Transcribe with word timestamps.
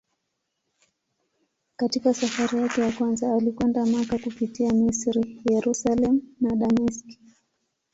Katika 1.75 2.13
safari 2.13 2.57
yake 2.61 2.81
ya 2.81 2.91
kwanza 2.91 3.33
alikwenda 3.35 3.85
Makka 3.85 4.17
kupitia 4.19 4.73
Misri, 4.73 5.41
Yerusalemu 5.51 6.21
na 6.41 6.55
Dameski. 6.55 7.19